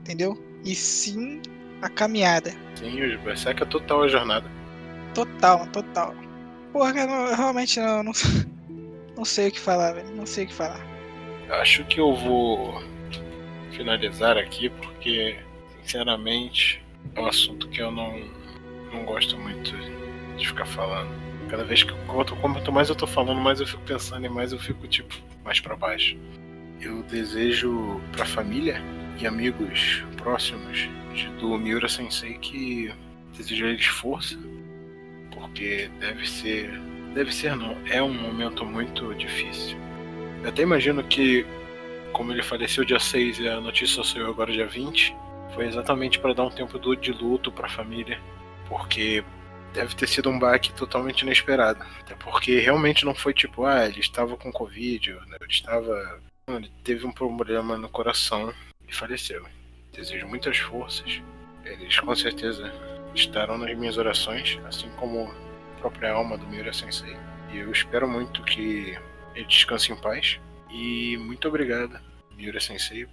entendeu? 0.01 0.37
E 0.65 0.75
sim 0.75 1.41
a 1.81 1.89
caminhada. 1.89 2.53
Sim, 2.75 3.15
o 3.15 3.19
Berserk 3.21 3.63
é 3.63 3.67
total 3.67 4.03
a 4.03 4.09
jornada. 4.09 4.51
Total, 5.15 5.67
total. 5.69 6.15
Porra, 6.73 6.93
cara, 6.93 7.11
eu 7.31 7.37
realmente 7.37 7.79
não, 7.81 8.03
não, 8.03 8.13
não 9.19 9.25
sei 9.25 9.49
o 9.49 9.53
que 9.53 9.61
falar, 9.61 9.93
velho. 9.95 10.09
Não 10.15 10.25
sei 10.27 10.45
o 10.45 10.49
que 10.49 10.55
falar. 10.55 10.81
Acho 11.51 11.85
que 11.85 11.99
eu 12.01 12.15
vou 12.15 12.83
finalizar 13.73 14.37
aqui 14.37 14.69
porque, 14.71 15.37
sinceramente, 15.83 16.83
é 17.15 17.21
um 17.21 17.27
assunto 17.27 17.69
que 17.69 17.81
eu 17.81 17.91
não, 17.91 18.19
não 18.93 19.05
gosto 19.05 19.37
muito 19.37 19.73
de 20.37 20.47
ficar 20.47 20.67
falando. 20.67 21.11
Cada 21.49 21.65
vez 21.65 21.83
que 21.83 21.93
eu 21.93 21.97
quanto, 22.07 22.37
quanto 22.37 22.71
mais 22.71 22.89
eu 22.91 22.95
tô 22.95 23.07
falando, 23.07 23.41
mais 23.41 23.61
eu 23.61 23.67
fico 23.67 23.83
pensando 23.83 24.25
e 24.27 24.29
mais 24.29 24.53
eu 24.53 24.59
fico, 24.59 24.87
tipo, 24.87 25.15
mais 25.45 25.59
pra 25.61 25.75
baixo. 25.75 26.17
Eu 26.81 27.03
desejo 27.05 28.01
pra 28.13 28.25
família 28.25 28.81
e 29.21 29.27
amigos 29.27 30.05
próximos 30.17 30.89
de- 31.15 31.29
do 31.41 31.59
Miura 31.59 31.89
Sensei 31.89 32.35
que 32.39 32.93
desejo 33.37 33.65
eles 33.67 33.87
força, 33.87 34.39
porque 35.33 35.91
deve 35.99 36.29
ser. 36.29 36.71
Deve 37.15 37.35
ser 37.35 37.57
não, 37.57 37.77
é 37.87 38.03
um 38.03 38.13
momento 38.13 38.65
muito 38.65 39.15
difícil. 39.15 39.77
Eu 40.43 40.51
até 40.51 40.63
imagino 40.63 41.03
que, 41.03 41.47
como 42.13 42.33
ele 42.33 42.43
faleceu 42.43 42.85
dia 42.85 42.99
6 42.99 43.41
e 43.41 43.49
a 43.49 43.61
notícia 43.61 44.05
saiu 44.05 44.29
agora 44.29 44.53
dia 44.53 44.67
20, 44.67 45.15
foi 45.55 45.67
exatamente 45.67 46.19
para 46.19 46.35
dar 46.35 46.45
um 46.45 46.51
tempo 46.51 46.79
de 46.97 47.13
luto 47.13 47.51
para 47.51 47.67
a 47.67 47.71
família, 47.71 48.21
porque 48.69 49.25
deve 49.73 49.95
ter 49.95 50.07
sido 50.07 50.31
um 50.31 50.39
baque 50.39 50.73
totalmente 50.73 51.23
inesperado. 51.23 51.85
Até 52.01 52.15
porque 52.15 52.59
realmente 52.59 53.05
não 53.05 53.15
foi 53.15 53.35
tipo, 53.35 53.65
ah, 53.65 53.87
ele 53.87 54.01
estava 54.01 54.37
com 54.37 54.53
Covid, 54.53 55.13
né? 55.27 55.37
ele 55.41 55.51
estava. 55.51 56.21
Ele 56.49 56.71
teve 56.83 57.07
um 57.07 57.13
problema 57.13 57.77
no 57.77 57.89
coração 57.89 58.53
e 58.87 58.95
faleceu. 58.95 59.45
Desejo 59.93 60.27
muitas 60.27 60.57
forças. 60.59 61.21
Eles 61.65 61.99
com 61.99 62.15
certeza 62.15 62.73
estarão 63.15 63.59
nas 63.59 63.77
minhas 63.77 63.99
orações, 63.99 64.59
assim 64.67 64.89
como 64.97 65.31
própria 65.79 66.13
alma 66.13 66.37
do 66.37 66.47
Miura 66.47 66.73
Sensei. 66.73 67.17
E 67.53 67.59
eu 67.59 67.73
espero 67.73 68.09
muito 68.09 68.43
que 68.43 68.99
ele 69.35 69.47
descanse 69.47 69.93
em 69.93 69.97
paz. 69.97 70.39
E 70.71 71.17
muito 71.19 71.49
obrigado, 71.49 71.99
Miura 72.37 72.61
Sensei, 72.61 73.07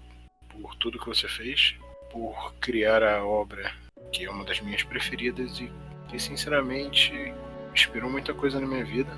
por 0.50 0.76
tudo 0.76 1.00
que 1.00 1.08
você 1.08 1.28
fez, 1.28 1.76
por 2.12 2.54
criar 2.60 3.04
a 3.04 3.24
obra 3.26 3.72
que 4.12 4.26
é 4.26 4.30
uma 4.30 4.46
das 4.46 4.62
minhas 4.62 4.84
preferidas 4.84 5.60
e 5.60 5.72
que 6.08 6.20
sinceramente 6.20 7.12
inspirou 7.74 8.10
muita 8.10 8.34
coisa 8.34 8.60
na 8.60 8.68
minha 8.68 8.86
vida. 8.86 9.12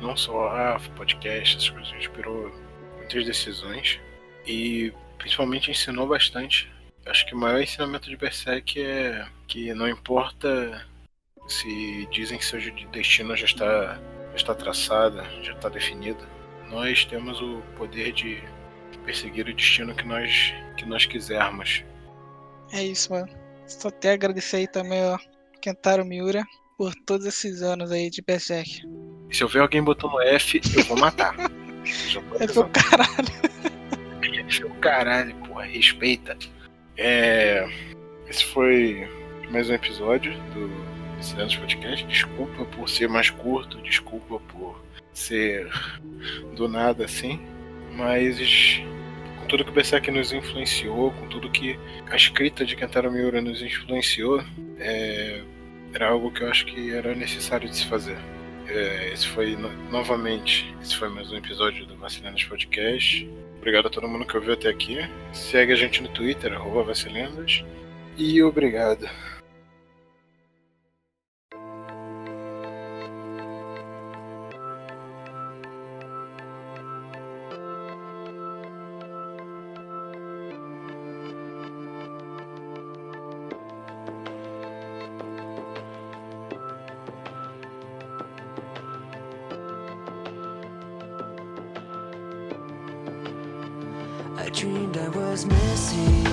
Não 0.00 0.16
só 0.16 0.48
a 0.48 0.80
podcast, 0.96 1.56
essas 1.56 1.70
coisas, 1.70 1.92
inspirou 1.94 2.54
muitas 2.98 3.24
decisões 3.24 3.98
e 4.46 4.92
principalmente 5.18 5.70
ensinou 5.70 6.06
bastante. 6.06 6.70
Acho 7.06 7.26
que 7.26 7.34
o 7.34 7.38
maior 7.38 7.60
ensinamento 7.62 8.08
de 8.08 8.16
Berserk 8.16 8.80
é 8.80 9.26
que 9.46 9.72
não 9.72 9.88
importa 9.88 10.86
se 11.46 12.06
dizem 12.10 12.38
que 12.38 12.44
seu 12.44 12.60
destino 12.90 13.36
já 13.36 13.44
está, 13.44 14.00
já 14.30 14.36
está 14.36 14.54
traçado, 14.54 15.22
já 15.42 15.52
está 15.52 15.68
definido, 15.68 16.26
nós 16.70 17.04
temos 17.04 17.40
o 17.40 17.60
poder 17.76 18.12
de 18.12 18.42
perseguir 19.04 19.48
o 19.48 19.54
destino 19.54 19.94
que 19.94 20.06
nós, 20.06 20.52
que 20.76 20.86
nós 20.86 21.04
quisermos. 21.06 21.84
É 22.72 22.82
isso, 22.82 23.12
mano. 23.12 23.28
Só 23.66 23.88
até 23.88 24.12
agradecer 24.12 24.58
aí 24.58 24.68
também, 24.68 25.02
ó, 25.04 25.18
Kentaro 25.60 26.04
Miura 26.04 26.44
por 26.76 26.94
todos 27.06 27.26
esses 27.26 27.62
anos 27.62 27.90
aí 27.92 28.10
de 28.10 28.22
Berserk. 28.22 28.82
Se 29.30 29.42
eu 29.42 29.48
ver 29.48 29.60
alguém 29.60 29.82
botando 29.82 30.20
F, 30.20 30.60
eu 30.76 30.84
vou 30.84 30.98
matar. 30.98 31.34
é 32.40 32.46
pro 32.46 32.68
caralho. 32.68 33.54
É 34.22 34.64
o 34.64 34.74
caralho, 34.80 35.34
porra, 35.46 35.64
respeita. 35.64 36.36
É... 36.96 37.66
Esse 38.28 38.44
foi 38.46 39.08
mais 39.50 39.68
um 39.70 39.74
episódio 39.74 40.32
do 40.52 40.93
Cidades 41.24 41.56
Podcast. 41.56 42.06
Desculpa 42.06 42.64
por 42.64 42.88
ser 42.88 43.08
mais 43.08 43.30
curto, 43.30 43.80
desculpa 43.82 44.38
por 44.52 44.82
ser 45.12 45.68
do 46.56 46.68
nada 46.68 47.04
assim, 47.04 47.40
mas 47.92 48.82
com 49.40 49.46
tudo 49.46 49.64
que 49.64 49.70
o 49.70 49.74
Berserk 49.74 50.10
nos 50.10 50.32
influenciou, 50.32 51.12
com 51.12 51.28
tudo 51.28 51.50
que 51.50 51.78
a 52.10 52.16
escrita 52.16 52.64
de 52.64 52.76
Kentaro 52.76 53.10
Miura 53.10 53.40
nos 53.40 53.62
influenciou, 53.62 54.42
é, 54.78 55.42
era 55.92 56.08
algo 56.08 56.30
que 56.30 56.42
eu 56.42 56.50
acho 56.50 56.66
que 56.66 56.92
era 56.92 57.14
necessário 57.14 57.68
de 57.68 57.76
se 57.76 57.86
fazer. 57.86 58.16
É, 58.66 59.12
esse 59.12 59.28
foi, 59.28 59.54
no, 59.56 59.70
novamente, 59.90 60.74
esse 60.82 60.96
foi 60.96 61.08
mais 61.08 61.30
um 61.30 61.36
episódio 61.36 61.86
do 61.86 61.96
Vacilendas 61.96 62.42
Podcast. 62.44 63.28
Obrigado 63.58 63.86
a 63.86 63.90
todo 63.90 64.08
mundo 64.08 64.26
que 64.26 64.36
ouviu 64.36 64.54
até 64.54 64.68
aqui. 64.68 64.98
Segue 65.32 65.72
a 65.72 65.76
gente 65.76 66.02
no 66.02 66.08
Twitter, 66.08 66.52
arroba 66.52 66.82
Vacilendas. 66.82 67.64
E 68.16 68.42
obrigado. 68.42 69.08
Dreamed 94.54 94.96
I 94.96 95.08
was 95.08 95.46
missing. 95.46 96.24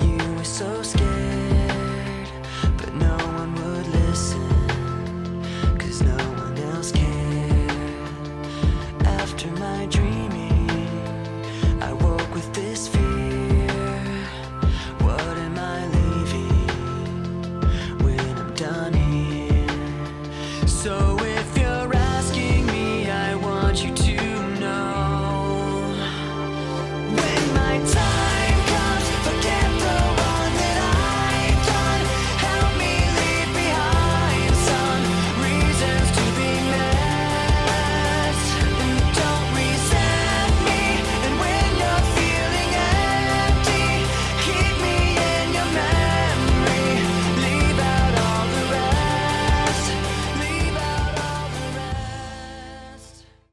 You 0.00 0.34
were 0.34 0.42
so 0.42 0.82
scared, 0.82 2.28
but 2.76 2.92
no 2.94 3.16
one 3.38 3.54
would 3.54 3.86
listen. 3.86 4.48
Cause 5.78 6.02
no 6.02 6.16
one 6.16 6.58
else 6.58 6.90
cared. 6.90 7.70
After 9.06 9.48
my 9.52 9.86
dreaming, 9.86 10.88
I 11.80 11.92
woke 11.92 12.34
with 12.34 12.52
this 12.52 12.88
fear. 12.88 13.68
What 14.98 15.38
am 15.38 15.56
I 15.56 15.86
leaving 15.98 16.66
when 18.02 18.18
I'm 18.38 18.52
done 18.54 18.92
here? 18.92 20.66
So 20.66 21.14